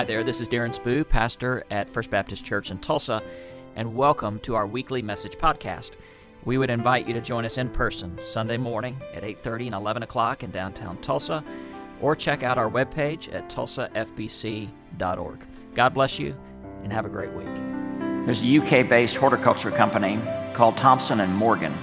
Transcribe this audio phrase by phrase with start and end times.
[0.00, 3.22] Hi there, this is Darren Spoo, pastor at First Baptist Church in Tulsa,
[3.76, 5.90] and welcome to our weekly message podcast.
[6.42, 10.02] We would invite you to join us in person Sunday morning at 8:30 and 11
[10.02, 11.44] o'clock in downtown Tulsa,
[12.00, 15.46] or check out our webpage at tulsafbc.org.
[15.74, 16.34] God bless you,
[16.82, 17.54] and have a great week.
[18.24, 20.18] There's a UK-based horticulture company
[20.54, 21.76] called Thompson and Morgan,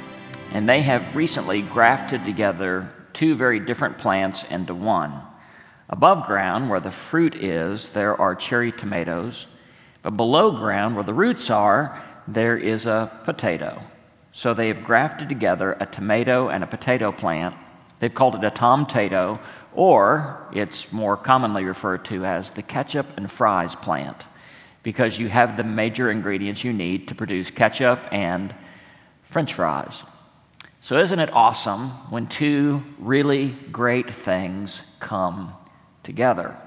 [0.54, 5.22] and they have recently grafted together two very different plants into one.
[5.90, 9.46] Above ground, where the fruit is, there are cherry tomatoes,
[10.04, 13.82] but below ground, where the roots are, there is a potato.
[14.34, 17.56] So they have grafted together a tomato and a potato plant.
[18.00, 19.40] They've called it a tomtato,
[19.74, 24.26] or it's more commonly referred to as the ketchup and fries plant,
[24.84, 28.54] because you have the major ingredients you need to produce ketchup and
[29.24, 30.04] french fries.
[30.82, 35.54] So, isn't it awesome when two really great things come
[36.08, 36.58] together.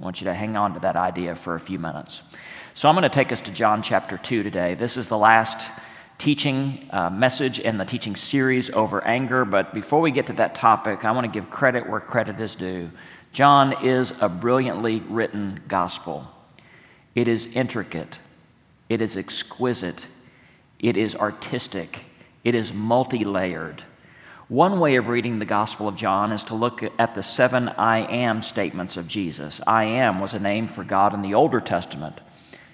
[0.00, 2.22] I want you to hang on to that idea for a few minutes.
[2.74, 4.74] So, I'm going to take us to John chapter 2 today.
[4.74, 5.68] This is the last
[6.18, 9.44] teaching uh, message in the teaching series over anger.
[9.44, 12.54] But before we get to that topic, I want to give credit where credit is
[12.54, 12.90] due.
[13.32, 16.28] John is a brilliantly written gospel,
[17.16, 18.18] it is intricate,
[18.88, 20.06] it is exquisite,
[20.78, 22.04] it is artistic,
[22.44, 23.82] it is multi layered.
[24.48, 28.00] One way of reading the Gospel of John is to look at the seven I
[28.00, 29.58] am statements of Jesus.
[29.66, 32.20] I am was a name for God in the Older Testament.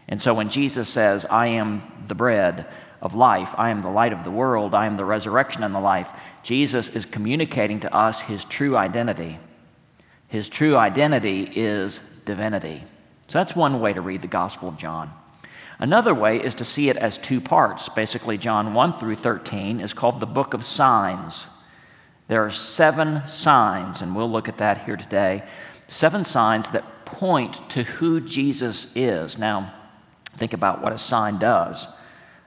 [0.08, 2.68] And so when Jesus says, I am the bread
[3.00, 5.80] of life, I am the light of the world, I am the resurrection and the
[5.80, 6.10] life,
[6.42, 9.38] Jesus is communicating to us his true identity.
[10.26, 12.82] His true identity is divinity.
[13.28, 15.12] So that's one way to read the Gospel of John.
[15.78, 17.88] Another way is to see it as two parts.
[17.88, 21.46] Basically, John 1 through 13 is called the book of signs.
[22.30, 25.42] There are seven signs, and we'll look at that here today.
[25.88, 29.36] Seven signs that point to who Jesus is.
[29.36, 29.74] Now,
[30.34, 31.88] think about what a sign does.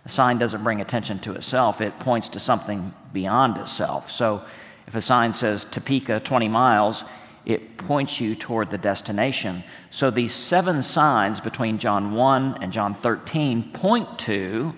[0.06, 4.10] A sign doesn't bring attention to itself, it points to something beyond itself.
[4.10, 4.46] So,
[4.88, 7.04] if a sign says Topeka 20 miles,
[7.46, 9.66] it points you toward the destination.
[9.92, 14.76] So, these seven signs between John 1 and John 13 point to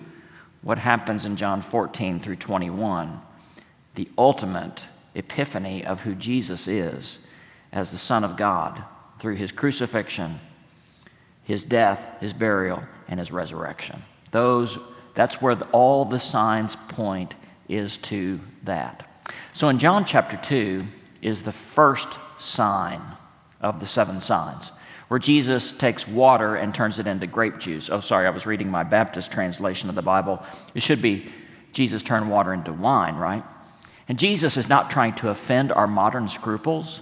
[0.62, 3.20] what happens in John 14 through 21
[3.96, 4.84] the ultimate
[5.16, 7.18] epiphany of who Jesus is
[7.72, 8.82] as the Son of God
[9.18, 10.40] through his crucifixion,
[11.42, 14.02] his death, his burial, and his resurrection.
[14.30, 14.78] Those,
[15.14, 17.34] that's where the, all the signs point
[17.68, 19.08] is to that.
[19.52, 20.84] So in John chapter 2
[21.22, 23.00] is the first sign
[23.60, 24.70] of the seven signs,
[25.08, 27.88] where Jesus takes water and turns it into grape juice.
[27.90, 30.42] Oh, sorry, I was reading my Baptist translation of the Bible.
[30.74, 31.32] It should be
[31.72, 33.44] Jesus turned water into wine, right?
[34.08, 37.00] And Jesus is not trying to offend our modern scruples.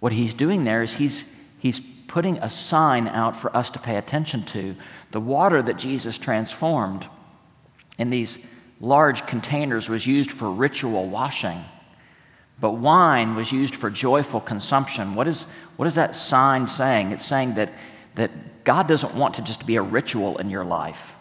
[0.00, 1.28] What he's doing there is he's,
[1.58, 4.76] he's putting a sign out for us to pay attention to.
[5.10, 7.06] The water that Jesus transformed
[7.98, 8.38] in these
[8.80, 11.64] large containers was used for ritual washing,
[12.60, 15.14] but wine was used for joyful consumption.
[15.14, 15.44] What is,
[15.76, 17.12] what is that sign saying?
[17.12, 17.72] It's saying that,
[18.16, 21.12] that God doesn't want to just be a ritual in your life,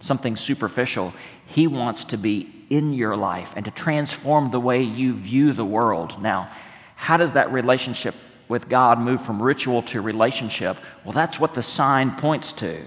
[0.00, 1.12] something superficial.
[1.46, 5.64] He wants to be in your life and to transform the way you view the
[5.64, 6.20] world.
[6.20, 6.50] Now,
[6.96, 8.14] how does that relationship
[8.48, 10.76] with God move from ritual to relationship?
[11.04, 12.84] Well, that's what the sign points to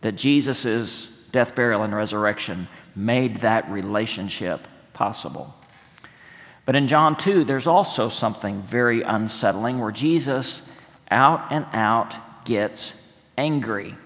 [0.00, 5.54] that Jesus' death, burial, and resurrection made that relationship possible.
[6.66, 10.62] But in John 2, there's also something very unsettling where Jesus
[11.10, 12.94] out and out gets
[13.36, 13.96] angry.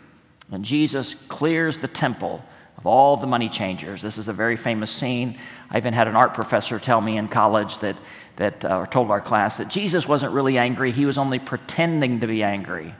[0.51, 2.45] And Jesus clears the temple
[2.79, 4.03] of all the money changers.
[4.03, 5.39] This is a very famous scene.
[5.71, 7.97] I even had an art professor tell me in college that,
[8.37, 12.21] that uh, or told our class that Jesus wasn't really angry, he was only pretending
[12.21, 12.95] to be angry.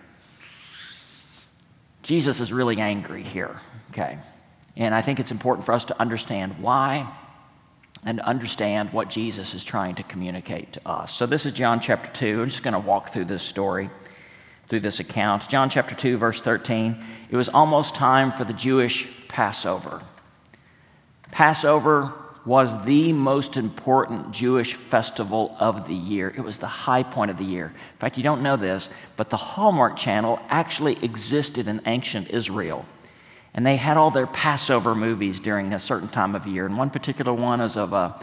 [2.03, 4.19] Jesus is really angry here, okay?
[4.77, 7.13] And I think it's important for us to understand why
[8.05, 11.13] and understand what Jesus is trying to communicate to us.
[11.13, 12.43] So, this is John chapter 2.
[12.43, 13.91] I'm just going to walk through this story,
[14.69, 15.49] through this account.
[15.49, 17.03] John chapter 2, verse 13.
[17.31, 20.03] It was almost time for the Jewish Passover.
[21.31, 22.13] Passover
[22.45, 26.33] was the most important Jewish festival of the year.
[26.35, 27.67] It was the high point of the year.
[27.67, 32.87] In fact, you don't know this, but the Hallmark Channel actually existed in ancient Israel.
[33.53, 36.67] And they had all their Passover movies during a certain time of year.
[36.67, 38.21] And one particular one is of a,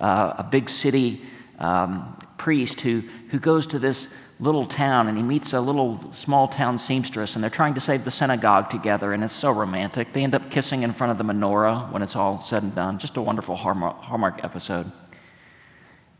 [0.00, 1.20] uh, a big city
[1.58, 6.46] um, priest who, who goes to this little town and he meets a little small
[6.48, 10.12] town seamstress and they're trying to save the synagogue together and it's so romantic.
[10.12, 12.98] They end up kissing in front of the menorah when it's all said and done.
[12.98, 14.92] Just a wonderful Hallmark, episode.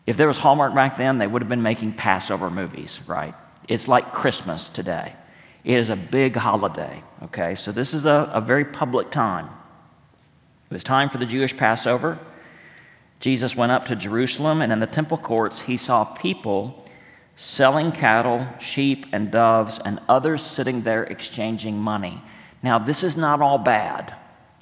[0.07, 3.35] If there was Hallmark back then, they would have been making Passover movies, right?
[3.69, 5.13] It's like Christmas today.
[5.65, 7.57] It is a big holiday, okay?
[7.57, 9.47] So this is a, a very public time.
[10.71, 12.19] It was time for the Jewish Passover.
[13.19, 16.86] Jesus went up to Jerusalem, and in the temple courts, he saw people
[17.37, 22.23] selling cattle, sheep, and doves, and others sitting there exchanging money.
[22.63, 24.15] Now, this is not all bad.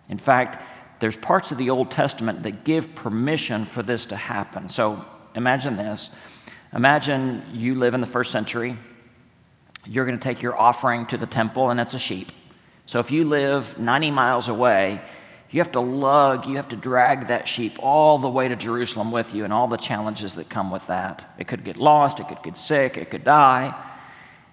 [0.09, 0.62] In fact,
[0.99, 4.69] there's parts of the Old Testament that give permission for this to happen.
[4.69, 5.05] So
[5.35, 6.11] imagine this.
[6.75, 8.77] Imagine you live in the first century.
[9.87, 12.32] You're going to take your offering to the temple, and it's a sheep.
[12.87, 15.00] So if you live 90 miles away,
[15.50, 19.12] you have to lug, you have to drag that sheep all the way to Jerusalem
[19.12, 21.35] with you and all the challenges that come with that.
[21.38, 23.75] It could get lost, it could get sick, it could die.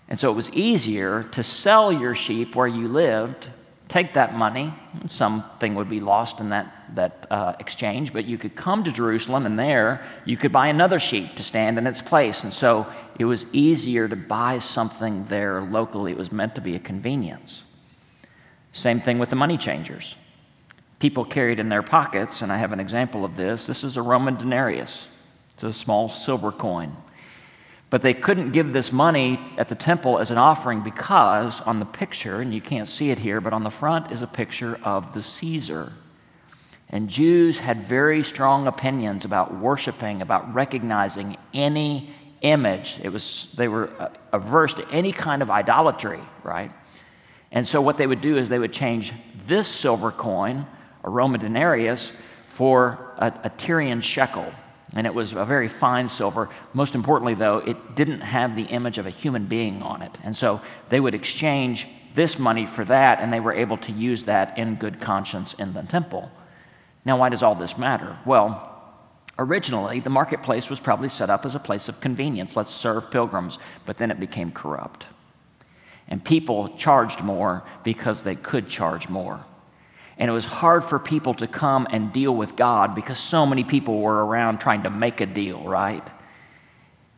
[0.07, 3.47] And so it was easier to sell your sheep where you lived
[3.91, 4.73] take that money.
[5.09, 9.45] Something would be lost in that, that uh, exchange, but you could come to Jerusalem,
[9.45, 12.43] and there you could buy another sheep to stand in its place.
[12.43, 12.87] And so
[13.19, 16.13] it was easier to buy something there locally.
[16.13, 17.63] It was meant to be a convenience.
[18.71, 20.15] Same thing with the money changers.
[21.01, 23.65] People carried in their pockets, and I have an example of this.
[23.65, 25.07] This is a Roman denarius,
[25.55, 26.95] it's a small silver coin.
[27.89, 31.85] But they couldn't give this money at the temple as an offering because on the
[31.85, 35.15] picture, and you can't see it here, but on the front is a picture of
[35.15, 35.91] the Caesar.
[36.87, 42.11] And Jews had very strong opinions about worshiping, about recognizing any
[42.41, 42.99] image.
[43.01, 46.71] It was, they were uh, averse to any kind of idolatry, right?
[47.51, 49.11] And so what they would do is they would change
[49.47, 50.67] this silver coin,
[51.03, 52.11] a Roman denarius,
[52.47, 54.51] for a, a Tyrian shekel
[54.93, 56.49] and it was a very fine silver.
[56.73, 60.17] Most importantly, though, it didn't have the image of a human being on it.
[60.23, 64.23] And so they would exchange this money for that, and they were able to use
[64.23, 66.29] that in good conscience in the temple.
[67.05, 68.17] Now, why does all this matter?
[68.25, 68.67] Well,
[69.39, 72.57] originally, the marketplace was probably set up as a place of convenience.
[72.57, 73.59] Let's serve pilgrims.
[73.85, 75.05] But then it became corrupt.
[76.09, 79.45] And people charged more because they could charge more.
[80.21, 83.63] And it was hard for people to come and deal with God because so many
[83.63, 86.07] people were around trying to make a deal, right?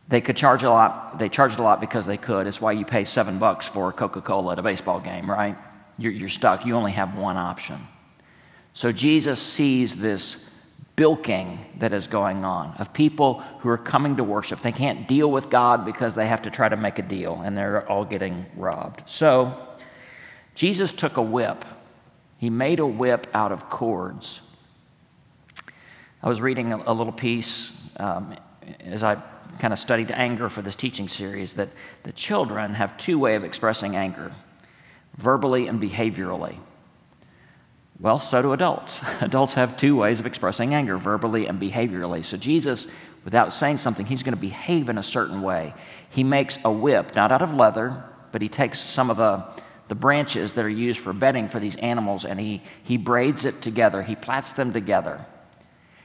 [0.08, 1.18] They could charge a lot.
[1.18, 2.46] They charged a lot because they could.
[2.46, 5.54] It's why you pay seven bucks for Coca Cola at a baseball game, right?
[5.98, 6.64] You're, you're stuck.
[6.64, 7.86] You only have one option.
[8.72, 10.38] So Jesus sees this
[10.96, 14.62] bilking that is going on of people who are coming to worship.
[14.62, 17.54] They can't deal with God because they have to try to make a deal, and
[17.54, 19.02] they're all getting robbed.
[19.04, 19.58] So
[20.54, 21.66] Jesus took a whip
[22.38, 24.40] he made a whip out of cords.
[26.22, 28.34] I was reading a, a little piece um,
[28.80, 29.16] as I
[29.58, 31.68] kind of studied anger for this teaching series that
[32.02, 34.32] the children have two way of expressing anger
[35.16, 36.56] verbally and behaviorally.
[38.00, 39.00] Well so do adults.
[39.20, 42.24] Adults have two ways of expressing anger verbally and behaviorally.
[42.24, 42.86] So jesus
[43.24, 45.74] without saying something he's going to behave in a certain way.
[46.10, 48.02] He makes a whip not out of leather
[48.32, 49.44] but he takes some of the
[49.88, 53.60] the branches that are used for bedding for these animals and he, he braids it
[53.60, 55.24] together, he plats them together.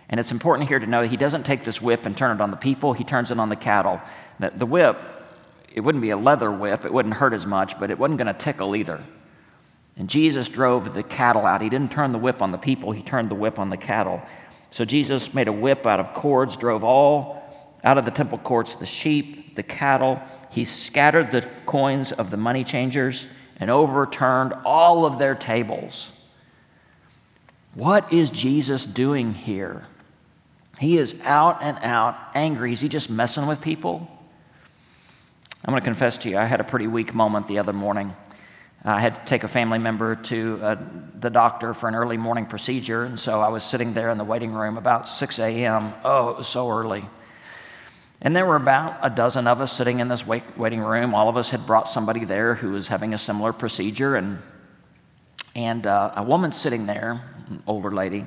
[0.09, 2.51] And it's important here to know he doesn't take this whip and turn it on
[2.51, 4.01] the people, he turns it on the cattle.
[4.39, 4.97] The, the whip,
[5.73, 8.33] it wouldn't be a leather whip, it wouldn't hurt as much, but it wasn't going
[8.33, 9.03] to tickle either.
[9.95, 11.61] And Jesus drove the cattle out.
[11.61, 14.21] He didn't turn the whip on the people, he turned the whip on the cattle.
[14.71, 17.39] So Jesus made a whip out of cords, drove all
[17.83, 20.21] out of the temple courts the sheep, the cattle.
[20.51, 23.25] He scattered the coins of the money changers
[23.59, 26.11] and overturned all of their tables.
[27.73, 29.85] What is Jesus doing here?
[30.79, 32.73] He is out and out angry.
[32.73, 34.09] Is he just messing with people?
[35.65, 38.15] I'm going to confess to you, I had a pretty weak moment the other morning.
[38.83, 40.75] I had to take a family member to uh,
[41.19, 44.23] the doctor for an early morning procedure, and so I was sitting there in the
[44.23, 45.93] waiting room about 6 a.m.
[46.05, 47.05] Oh, it was so early.
[48.21, 51.15] And there were about a dozen of us sitting in this waiting room.
[51.15, 54.15] All of us had brought somebody there who was having a similar procedure.
[54.17, 54.39] And,
[55.55, 58.25] and uh, a woman sitting there, an older lady,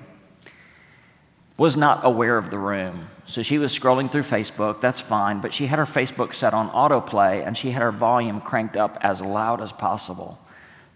[1.59, 3.09] was not aware of the room.
[3.27, 6.71] So she was scrolling through Facebook, that's fine, but she had her Facebook set on
[6.71, 10.39] autoplay and she had her volume cranked up as loud as possible.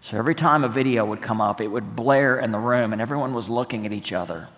[0.01, 3.01] So every time a video would come up, it would blare in the room and
[3.01, 4.49] everyone was looking at each other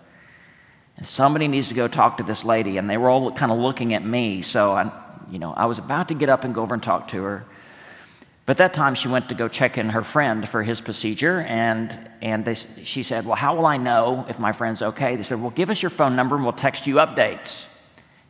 [1.02, 2.76] somebody needs to go talk to this lady.
[2.76, 4.42] And they were all kind of looking at me.
[4.42, 4.92] So I,
[5.30, 7.44] you know, I was about to get up and go over and talk to her.
[8.46, 12.10] But that time she went to go check in her friend for his procedure, and,
[12.20, 15.14] and they, she said, Well, how will I know if my friend's okay?
[15.14, 17.64] They said, Well, give us your phone number and we'll text you updates.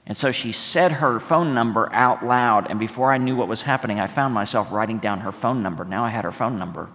[0.07, 3.63] And so she said her phone number out loud, and before I knew what was
[3.63, 5.85] happening, I found myself writing down her phone number.
[5.85, 6.91] Now I had her phone number.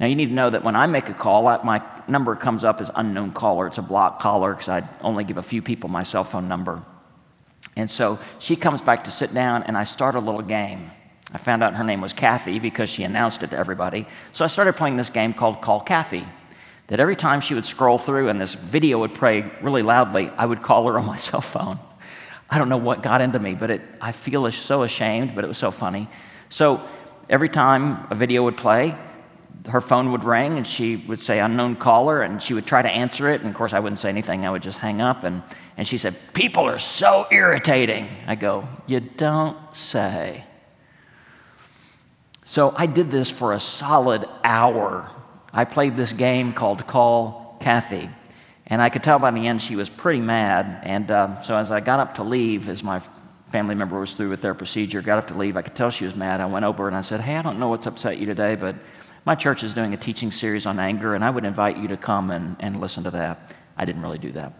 [0.00, 2.80] Now, you need to know that when I make a call, my number comes up
[2.80, 3.66] as unknown caller.
[3.68, 6.82] It's a block caller because I only give a few people my cell phone number.
[7.76, 10.90] And so she comes back to sit down, and I start a little game.
[11.32, 14.06] I found out her name was Kathy because she announced it to everybody.
[14.32, 16.24] So I started playing this game called Call Kathy.
[16.88, 20.44] That every time she would scroll through and this video would play really loudly, I
[20.44, 21.78] would call her on my cell phone.
[22.50, 25.48] I don't know what got into me, but it, I feel so ashamed, but it
[25.48, 26.08] was so funny.
[26.50, 26.86] So
[27.28, 28.96] every time a video would play,
[29.68, 32.90] her phone would ring and she would say unknown caller and she would try to
[32.90, 33.40] answer it.
[33.40, 34.44] And of course i wouldn't say anything.
[34.44, 35.24] I would just hang up.
[35.24, 35.42] And,
[35.76, 38.08] and she said people are so irritating.
[38.26, 40.44] I go you don't say.
[42.44, 45.10] So i did this for a solid hour.
[45.52, 48.10] I played this game called call kathy.
[48.66, 50.80] And i could tell by the end she was pretty mad.
[50.82, 53.00] And um, so as i got up to leave as my
[53.48, 56.04] family member was through with their procedure got up to leave i could tell she
[56.04, 56.42] was mad.
[56.42, 58.76] I went over and i said hey i don't know what's upset you today but
[59.24, 61.96] my church is doing a teaching series on anger, and I would invite you to
[61.96, 63.54] come and, and listen to that.
[63.76, 64.52] I didn't really do that.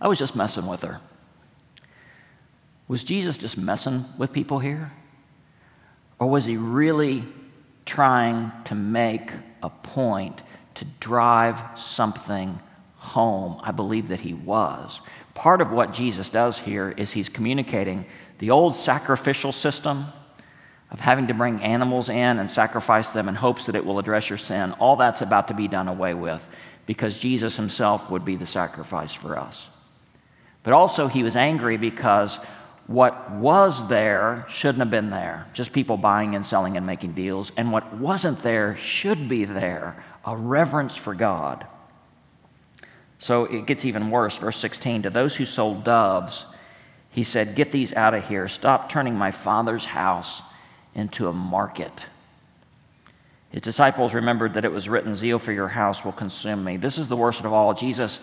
[0.00, 1.00] I was just messing with her.
[2.88, 4.92] Was Jesus just messing with people here?
[6.18, 7.24] Or was he really
[7.86, 9.30] trying to make
[9.62, 10.42] a point
[10.74, 12.60] to drive something
[12.96, 13.60] home?
[13.62, 15.00] I believe that he was.
[15.34, 18.04] Part of what Jesus does here is he's communicating
[18.38, 20.06] the old sacrificial system
[20.92, 24.28] of having to bring animals in and sacrifice them in hopes that it will address
[24.28, 26.46] your sin, all that's about to be done away with
[26.84, 29.68] because Jesus himself would be the sacrifice for us.
[30.62, 32.36] But also, he was angry because
[32.86, 35.46] what was there shouldn't have been there.
[35.54, 37.52] Just people buying and selling and making deals.
[37.56, 41.66] And what wasn't there should be there a reverence for God.
[43.18, 44.36] So it gets even worse.
[44.36, 46.44] Verse 16 To those who sold doves,
[47.10, 48.46] he said, Get these out of here.
[48.46, 50.42] Stop turning my father's house
[50.94, 52.06] into a market.
[53.50, 56.78] His disciples remembered that it was written, Zeal for your house will consume me.
[56.78, 57.74] This is the worst of all.
[57.74, 58.18] Jesus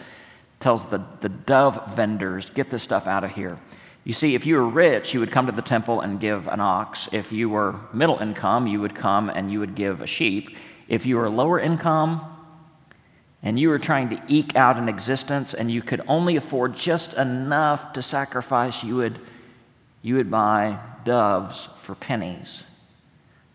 [0.60, 3.60] tells the, the dove vendors, Get this stuff out of here.
[4.04, 6.60] You see, if you were rich, you would come to the temple and give an
[6.60, 7.10] ox.
[7.12, 10.56] If you were middle income, you would come and you would give a sheep.
[10.88, 12.22] If you were lower income
[13.44, 17.14] and you were trying to eke out an existence and you could only afford just
[17.14, 19.20] enough to sacrifice, you would,
[20.02, 22.62] you would buy doves for pennies.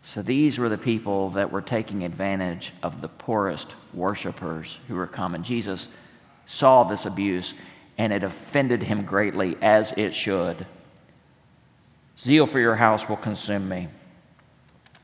[0.03, 5.07] So these were the people that were taking advantage of the poorest worshipers who were
[5.07, 5.45] coming.
[5.45, 5.87] Jesus
[6.49, 7.55] saw this abuse
[7.97, 10.67] and it offended him greatly, as it should.
[12.19, 13.87] Zeal for your house will consume me.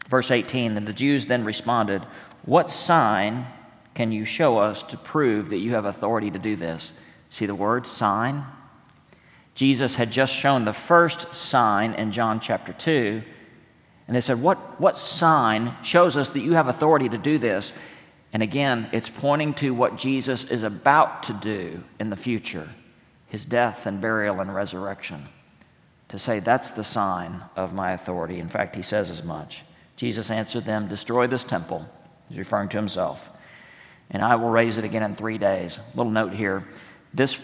[0.09, 2.05] Verse 18 And the Jews then responded,
[2.45, 3.47] What sign
[3.95, 6.91] can you show us to prove that you have authority to do this?
[7.29, 8.45] See the word sign?
[9.55, 13.23] Jesus had just shown the first sign in John chapter 2.
[14.07, 17.73] And they said, What, what sign shows us that you have authority to do this?
[18.33, 22.69] And again, it's pointing to what Jesus is about to do in the future
[23.27, 25.29] his death and burial and resurrection.
[26.09, 28.41] To say, That's the sign of my authority.
[28.41, 29.63] In fact, he says as much.
[29.97, 31.87] Jesus answered them, Destroy this temple.
[32.29, 33.29] He's referring to himself.
[34.11, 35.79] And I will raise it again in three days.
[35.95, 36.67] Little note here.
[37.15, 37.39] This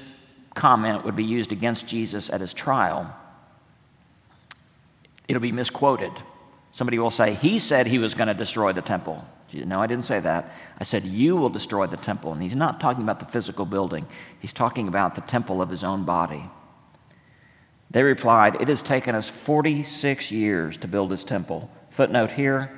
[0.56, 3.14] comment would be used against Jesus at his trial,
[5.28, 6.10] it'll be misquoted.
[6.72, 9.24] Somebody will say, He said he was going to destroy the temple.
[9.52, 10.52] No, I didn't say that.
[10.78, 12.32] I said, You will destroy the temple.
[12.32, 14.06] And he's not talking about the physical building,
[14.40, 16.50] he's talking about the temple of his own body.
[17.90, 21.70] They replied, It has taken us 46 years to build this temple.
[21.90, 22.76] Footnote here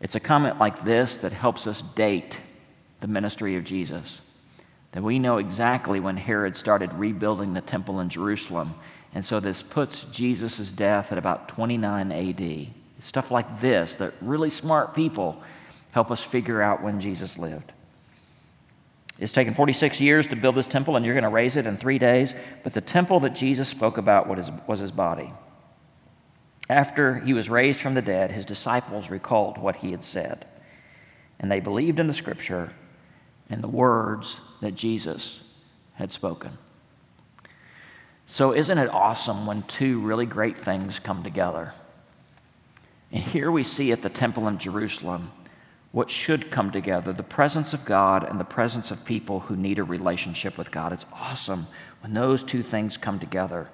[0.00, 2.40] it's a comment like this that helps us date
[3.00, 4.20] the ministry of Jesus
[4.92, 8.74] that we know exactly when Herod started rebuilding the temple in Jerusalem.
[9.14, 12.68] And so this puts Jesus' death at about 29 AD.
[13.00, 15.42] Stuff like this that really smart people
[15.90, 17.72] help us figure out when Jesus lived.
[19.18, 21.76] It's taken 46 years to build this temple, and you're going to raise it in
[21.76, 22.34] three days.
[22.62, 25.32] But the temple that Jesus spoke about was his body.
[26.68, 30.46] After he was raised from the dead, his disciples recalled what he had said.
[31.38, 32.72] And they believed in the scripture
[33.48, 35.40] and the words that Jesus
[35.94, 36.58] had spoken.
[38.26, 41.72] So, isn't it awesome when two really great things come together?
[43.12, 45.30] And here we see at the temple in Jerusalem
[45.92, 49.78] what should come together the presence of God and the presence of people who need
[49.78, 50.92] a relationship with God.
[50.92, 51.68] It's awesome
[52.02, 53.68] when those two things come together.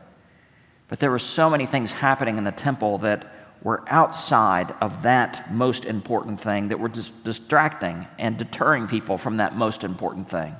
[0.88, 5.52] But there were so many things happening in the temple that were outside of that
[5.52, 10.54] most important thing, that were just distracting and deterring people from that most important thing.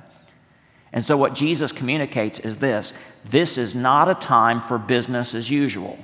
[0.93, 2.93] And so, what Jesus communicates is this
[3.25, 5.97] this is not a time for business as usual.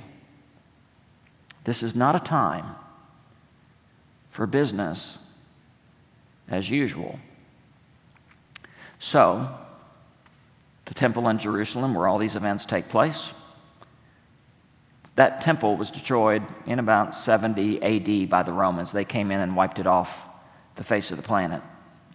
[1.64, 2.74] This is not a time
[4.30, 5.18] for business
[6.48, 7.20] as usual.
[8.98, 9.56] So,
[10.86, 13.30] the temple in Jerusalem, where all these events take place,
[15.16, 18.90] That temple was destroyed in about 70 AD by the Romans.
[18.90, 20.26] They came in and wiped it off
[20.76, 21.62] the face of the planet.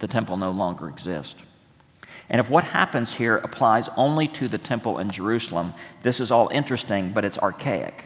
[0.00, 1.45] The temple no longer exists.
[2.28, 6.48] And if what happens here applies only to the temple in Jerusalem, this is all
[6.48, 8.04] interesting, but it's archaic.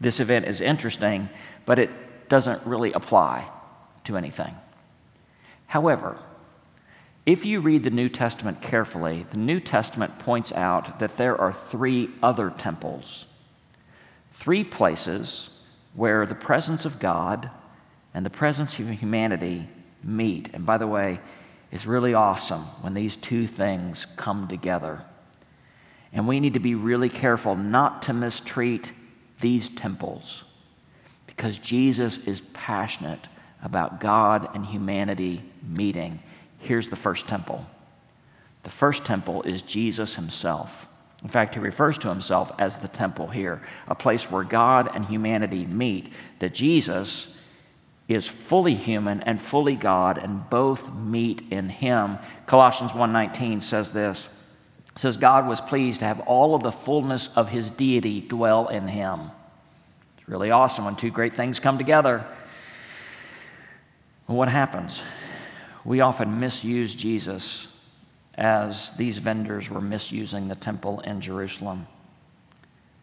[0.00, 1.28] This event is interesting,
[1.64, 1.90] but it
[2.28, 3.48] doesn't really apply
[4.04, 4.54] to anything.
[5.66, 6.18] However,
[7.26, 11.52] if you read the New Testament carefully, the New Testament points out that there are
[11.52, 13.24] three other temples,
[14.32, 15.48] three places
[15.94, 17.50] where the presence of God
[18.12, 19.68] and the presence of humanity
[20.02, 20.50] meet.
[20.52, 21.20] And by the way,
[21.74, 25.02] it's really awesome when these two things come together.
[26.12, 28.92] And we need to be really careful not to mistreat
[29.40, 30.44] these temples
[31.26, 33.26] because Jesus is passionate
[33.60, 36.20] about God and humanity meeting.
[36.60, 37.66] Here's the first temple
[38.62, 40.86] the first temple is Jesus himself.
[41.24, 45.06] In fact, he refers to himself as the temple here, a place where God and
[45.06, 47.26] humanity meet, that Jesus
[48.08, 52.18] is fully human and fully God and both meet in him.
[52.46, 54.28] Colossians 1:19 says this.
[54.96, 58.88] Says God was pleased to have all of the fullness of his deity dwell in
[58.88, 59.30] him.
[60.18, 62.24] It's really awesome when two great things come together.
[64.28, 65.02] Well, what happens?
[65.84, 67.66] We often misuse Jesus
[68.36, 71.86] as these vendors were misusing the temple in Jerusalem.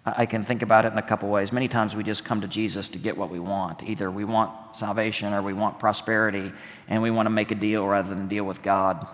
[0.03, 1.51] I can think about it in a couple ways.
[1.51, 3.83] Many times we just come to Jesus to get what we want.
[3.83, 6.51] Either we want salvation or we want prosperity,
[6.87, 9.05] and we want to make a deal rather than deal with God.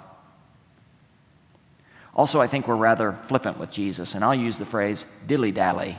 [2.15, 5.98] Also, I think we're rather flippant with Jesus, and I'll use the phrase dilly dally.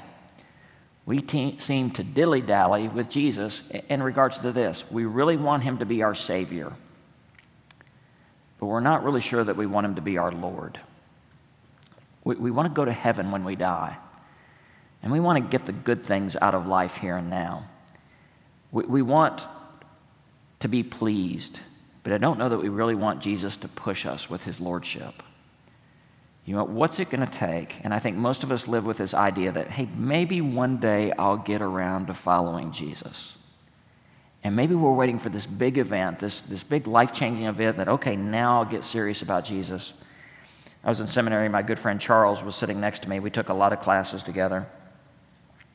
[1.04, 4.90] We te- seem to dilly dally with Jesus in regards to this.
[4.90, 6.72] We really want him to be our Savior,
[8.58, 10.80] but we're not really sure that we want him to be our Lord.
[12.24, 13.98] We, we want to go to heaven when we die.
[15.02, 17.64] And we want to get the good things out of life here and now.
[18.72, 19.46] We, we want
[20.60, 21.60] to be pleased,
[22.02, 25.22] but I don't know that we really want Jesus to push us with his lordship.
[26.44, 27.76] You know, what's it going to take?
[27.84, 31.12] And I think most of us live with this idea that, hey, maybe one day
[31.18, 33.34] I'll get around to following Jesus.
[34.42, 37.88] And maybe we're waiting for this big event, this, this big life changing event that,
[37.88, 39.92] okay, now I'll get serious about Jesus.
[40.82, 43.20] I was in seminary, my good friend Charles was sitting next to me.
[43.20, 44.66] We took a lot of classes together.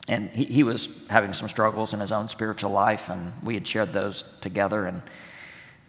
[0.08, 3.66] And he, he was having some struggles in his own spiritual life, and we had
[3.66, 4.86] shared those together.
[4.86, 5.02] And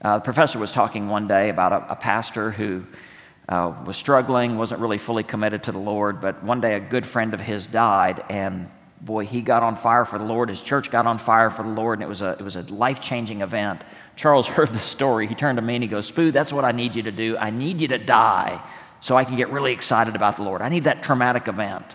[0.01, 2.85] uh, the professor was talking one day about a, a pastor who
[3.49, 7.05] uh, was struggling, wasn't really fully committed to the Lord, but one day a good
[7.05, 8.69] friend of his died, and
[9.01, 10.49] boy, he got on fire for the Lord.
[10.49, 12.63] His church got on fire for the Lord, and it was a, it was a
[12.73, 13.83] life changing event.
[14.15, 15.27] Charles heard the story.
[15.27, 17.37] He turned to me and he goes, Spoo, that's what I need you to do.
[17.37, 18.63] I need you to die
[19.01, 20.61] so I can get really excited about the Lord.
[20.61, 21.85] I need that traumatic event.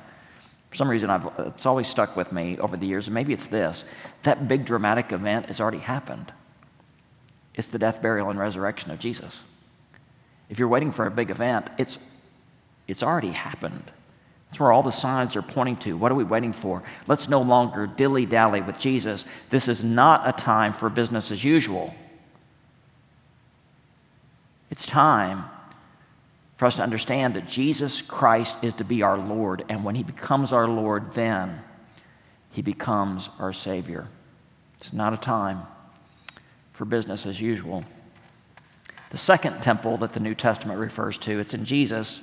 [0.71, 3.49] For some reason, I've, it's always stuck with me over the years, and maybe it's
[3.49, 3.85] this
[4.23, 6.33] that big dramatic event has already happened.
[7.55, 9.41] It's the death, burial, and resurrection of Jesus.
[10.49, 11.99] If you're waiting for a big event, it's,
[12.87, 13.91] it's already happened.
[14.49, 15.97] That's where all the signs are pointing to.
[15.97, 16.83] What are we waiting for?
[17.07, 19.25] Let's no longer dilly dally with Jesus.
[19.49, 21.95] This is not a time for business as usual.
[24.71, 25.45] It's time
[26.61, 29.65] for us to understand that Jesus Christ is to be our Lord.
[29.71, 31.63] And when He becomes our Lord, then
[32.51, 34.09] He becomes our Savior.
[34.79, 35.63] It's not a time
[36.75, 37.83] for business as usual.
[39.09, 42.21] The second temple that the New Testament refers to, it's in Jesus.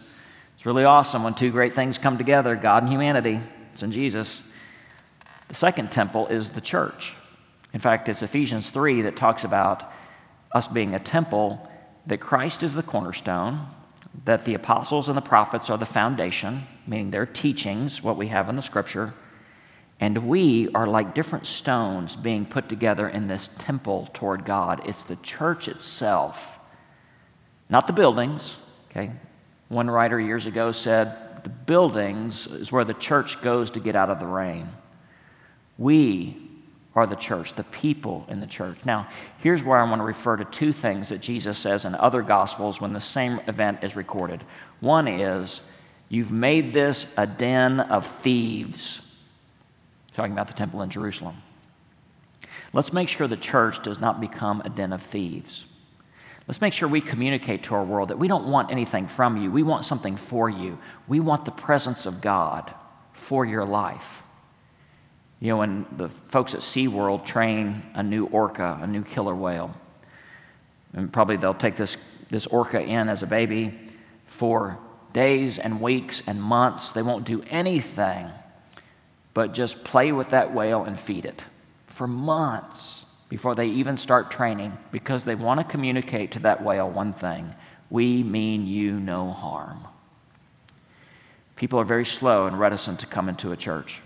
[0.55, 3.39] It's really awesome when two great things come together God and humanity.
[3.73, 4.43] It's in Jesus.
[5.47, 7.15] The second temple is the church.
[7.73, 9.91] In fact, it's Ephesians 3 that talks about
[10.51, 11.67] us being a temple,
[12.05, 13.65] that Christ is the cornerstone,
[14.25, 18.49] that the apostles and the prophets are the foundation, meaning their teachings, what we have
[18.49, 19.13] in the scripture,
[19.99, 24.81] and we are like different stones being put together in this temple toward God.
[24.85, 26.59] It's the church itself,
[27.69, 28.57] not the buildings.
[28.91, 29.11] Okay?
[29.69, 34.09] One writer years ago said, The buildings is where the church goes to get out
[34.09, 34.69] of the rain.
[35.77, 36.46] We
[36.97, 38.79] are the church, the people in the church.
[38.83, 39.07] Now,
[39.37, 42.81] here's where I want to refer to two things that Jesus says in other gospels
[42.81, 44.43] when the same event is recorded.
[44.79, 45.61] One is,
[46.09, 49.01] You've made this a den of thieves,
[50.13, 51.35] talking about the temple in Jerusalem.
[52.73, 55.65] Let's make sure the church does not become a den of thieves.
[56.47, 59.51] Let's make sure we communicate to our world that we don't want anything from you.
[59.51, 60.79] We want something for you.
[61.07, 62.73] We want the presence of God
[63.11, 64.23] for your life.
[65.39, 69.75] You know, when the folks at SeaWorld train a new orca, a new killer whale,
[70.93, 71.95] and probably they'll take this,
[72.29, 73.77] this orca in as a baby
[74.25, 74.79] for
[75.13, 76.91] days and weeks and months.
[76.91, 78.29] They won't do anything
[79.37, 81.45] but just play with that whale and feed it
[81.85, 86.89] for months before they even start training because they want to communicate to that whale
[86.89, 87.53] one thing
[87.91, 89.87] we mean you no harm.
[91.55, 94.01] People are very slow and reticent to come into a church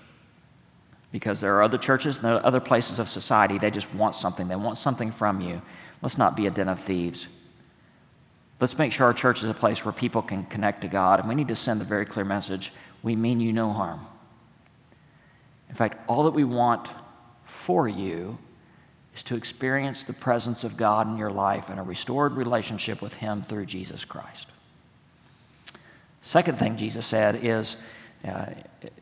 [1.12, 3.58] because there are other churches and there are other places of society.
[3.58, 5.62] They just want something, they want something from you.
[6.02, 7.28] Let's not be a den of thieves.
[8.60, 11.28] Let's make sure our church is a place where people can connect to God, and
[11.28, 12.72] we need to send the very clear message
[13.04, 14.00] we mean you no harm.
[15.68, 16.88] In fact, all that we want
[17.46, 18.38] for you
[19.16, 23.16] is to experience the presence of God in your life and a restored relationship with
[23.16, 24.48] Him through Jesus Christ.
[26.22, 27.78] Second thing Jesus said is
[28.28, 28.46] uh,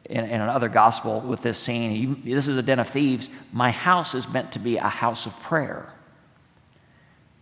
[0.06, 3.30] in, in, another gospel with this scene this is a den of thieves.
[3.52, 5.94] My house is meant to be a house of prayer.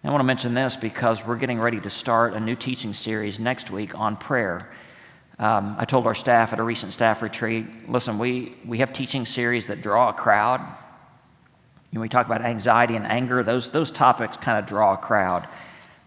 [0.04, 3.40] I want to mention this because we're getting ready to start a new teaching series
[3.40, 4.70] next week on prayer.
[5.38, 9.26] Um, I told our staff at a recent staff retreat listen, we, we have teaching
[9.26, 10.62] series that draw a crowd.
[11.92, 15.48] When we talk about anxiety and anger, those, those topics kind of draw a crowd.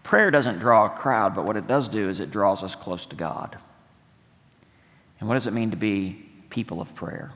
[0.03, 3.05] Prayer doesn't draw a crowd, but what it does do is it draws us close
[3.07, 3.57] to God.
[5.21, 7.31] And what does it mean to be people of prayer?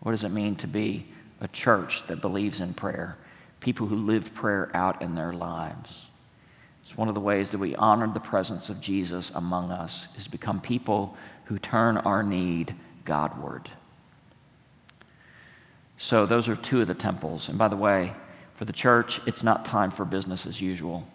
[0.00, 1.06] What does it mean to be
[1.40, 3.16] a church that believes in prayer?
[3.60, 6.06] People who live prayer out in their lives.
[6.82, 10.26] It's one of the ways that we honor the presence of Jesus among us is
[10.26, 13.68] become people who turn our need Godward.
[15.98, 17.50] So those are two of the temples.
[17.50, 18.14] And by the way,
[18.54, 21.06] for the church, it's not time for business as usual.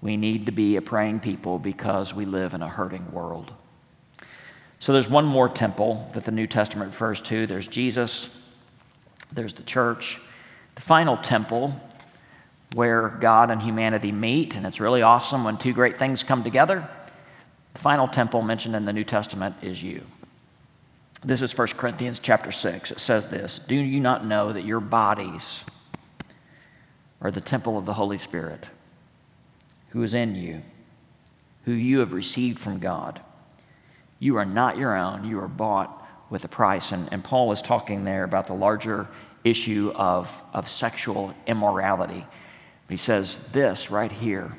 [0.00, 3.52] We need to be a praying people because we live in a hurting world.
[4.80, 8.28] So there's one more temple that the New Testament refers to there's Jesus,
[9.30, 10.18] there's the church.
[10.74, 11.78] The final temple
[12.74, 16.88] where God and humanity meet, and it's really awesome when two great things come together.
[17.74, 20.02] The final temple mentioned in the New Testament is you.
[21.22, 22.92] This is 1 Corinthians chapter 6.
[22.92, 25.60] It says this Do you not know that your bodies
[27.20, 28.68] are the temple of the Holy Spirit,
[29.90, 30.62] who is in you,
[31.66, 33.20] who you have received from God?
[34.20, 35.96] You are not your own, you are bought
[36.30, 36.92] with a price.
[36.92, 39.08] And, and Paul is talking there about the larger
[39.42, 42.24] issue of, of sexual immorality.
[42.88, 44.52] He says this right here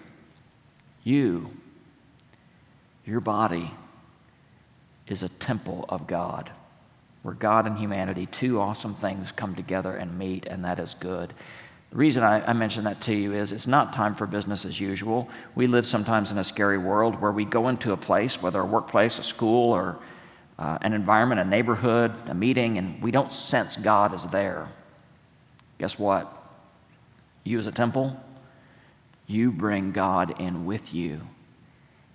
[1.04, 1.52] You,
[3.06, 3.71] your body,
[5.08, 6.50] is a temple of God,
[7.21, 11.34] where God and humanity, two awesome things, come together and meet, and that is good.
[11.91, 14.80] The reason I, I mention that to you is it's not time for business as
[14.80, 15.27] usual.
[15.56, 18.65] We live sometimes in a scary world where we go into a place, whether a
[18.65, 19.99] workplace, a school, or
[20.58, 24.69] uh, an environment, a neighborhood, a meeting, and we don't sense God is there.
[25.80, 26.32] Guess what?
[27.43, 28.17] You, as a temple,
[29.27, 31.21] you bring God in with you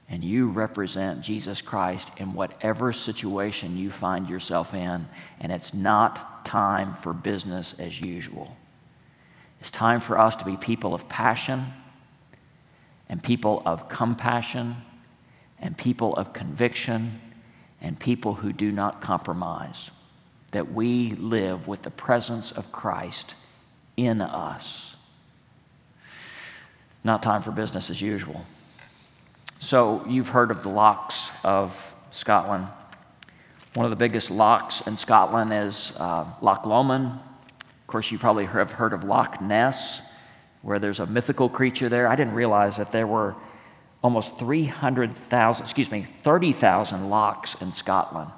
[0.08, 5.08] and you represent Jesus Christ in whatever situation you find yourself in,
[5.40, 8.56] and it's not time for business as usual.
[9.66, 11.72] It's time for us to be people of passion,
[13.08, 14.76] and people of compassion,
[15.58, 17.20] and people of conviction,
[17.80, 19.90] and people who do not compromise.
[20.52, 23.34] That we live with the presence of Christ
[23.96, 24.94] in us.
[27.02, 28.46] Not time for business as usual.
[29.58, 32.68] So, you've heard of the lochs of Scotland.
[33.74, 37.18] One of the biggest lochs in Scotland is uh, Loch Lomond.
[37.86, 40.00] Of course, you probably have heard of Loch Ness,
[40.62, 42.08] where there's a mythical creature there.
[42.08, 43.36] I didn't realize that there were
[44.02, 48.32] almost 300,000, excuse me, 30,000 lochs in Scotland.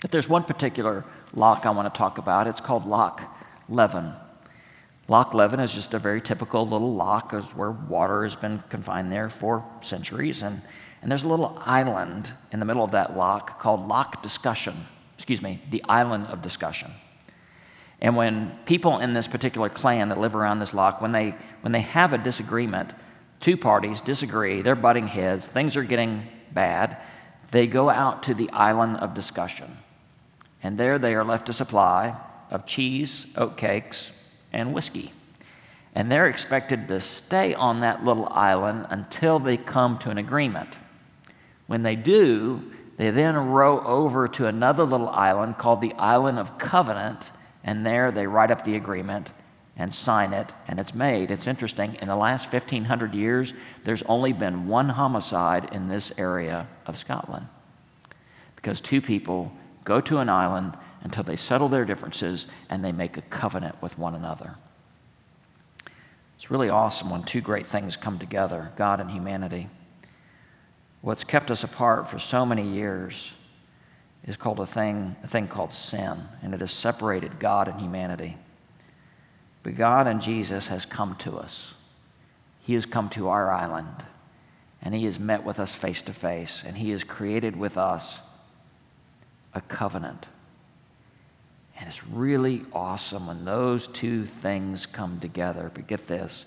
[0.00, 2.46] But there's one particular loch I want to talk about.
[2.46, 3.20] It's called Loch
[3.68, 4.14] Leven.
[5.08, 9.28] Loch Leven is just a very typical little loch where water has been confined there
[9.28, 10.40] for centuries.
[10.40, 10.62] And,
[11.02, 14.86] and there's a little island in the middle of that loch called Loch Discussion.
[15.18, 16.92] Excuse me, the island of discussion.
[18.02, 21.70] And when people in this particular clan that live around this loch, when they, when
[21.70, 22.92] they have a disagreement,
[23.40, 26.98] two parties disagree, they're butting heads, things are getting bad,
[27.52, 29.78] they go out to the island of discussion.
[30.64, 32.16] And there they are left a supply
[32.50, 34.10] of cheese, oat cakes,
[34.52, 35.12] and whiskey.
[35.94, 40.76] And they're expected to stay on that little island until they come to an agreement.
[41.68, 46.58] When they do, they then row over to another little island called the Island of
[46.58, 47.30] Covenant,
[47.64, 49.30] and there they write up the agreement
[49.76, 51.30] and sign it, and it's made.
[51.30, 51.96] It's interesting.
[52.00, 57.48] In the last 1,500 years, there's only been one homicide in this area of Scotland
[58.54, 59.52] because two people
[59.84, 63.98] go to an island until they settle their differences and they make a covenant with
[63.98, 64.56] one another.
[66.36, 69.68] It's really awesome when two great things come together God and humanity.
[71.00, 73.32] What's kept us apart for so many years
[74.26, 78.36] is called a thing, a thing called sin, and it has separated God and humanity.
[79.62, 81.74] But God and Jesus has come to us.
[82.60, 84.04] He has come to our island,
[84.80, 88.18] and He has met with us face to face, and He has created with us
[89.54, 90.28] a covenant.
[91.78, 95.70] And it's really awesome when those two things come together.
[95.74, 96.44] But get this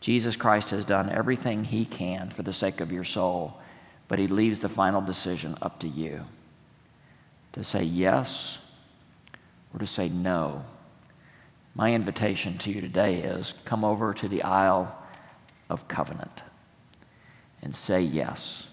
[0.00, 3.58] Jesus Christ has done everything He can for the sake of your soul,
[4.08, 6.26] but He leaves the final decision up to you
[7.58, 8.58] to say yes
[9.74, 10.64] or to say no.
[11.74, 14.96] My invitation to you today is come over to the isle
[15.68, 16.44] of covenant
[17.60, 18.64] and say yes.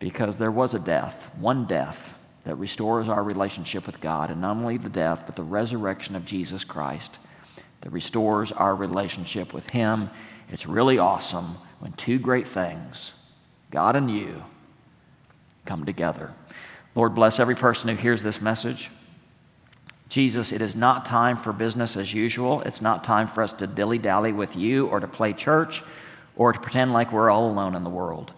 [0.00, 4.32] Because there was a death, one death, that restores our relationship with God.
[4.32, 7.18] And not only the death, but the resurrection of Jesus Christ
[7.82, 10.10] that restores our relationship with Him.
[10.48, 13.12] It's really awesome when two great things,
[13.70, 14.42] God and you,
[15.64, 16.32] come together.
[16.94, 18.90] Lord, bless every person who hears this message.
[20.08, 22.60] Jesus, it is not time for business as usual.
[22.62, 25.82] It's not time for us to dilly dally with you or to play church
[26.36, 28.32] or to pretend like we're all alone in the world.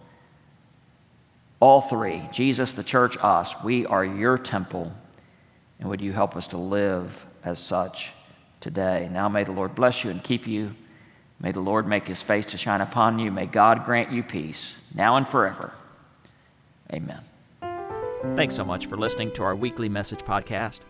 [1.58, 4.92] All three Jesus, the church, us we are your temple.
[5.80, 8.12] And would you help us to live as such
[8.60, 9.08] today?
[9.10, 10.76] Now may the Lord bless you and keep you.
[11.40, 13.32] May the Lord make his face to shine upon you.
[13.32, 15.72] May God grant you peace now and forever.
[16.92, 17.20] Amen.
[18.32, 20.80] Thanks so much for listening to our weekly message podcast.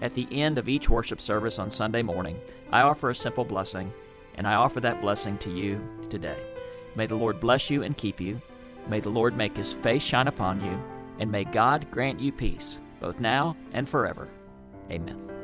[0.00, 2.40] At the end of each worship service on Sunday morning,
[2.72, 3.92] I offer a simple blessing,
[4.34, 6.38] and I offer that blessing to you today.
[6.96, 8.42] May the Lord bless you and keep you.
[8.88, 10.82] May the Lord make his face shine upon you,
[11.20, 14.28] and may God grant you peace, both now and forever.
[14.90, 15.37] Amen.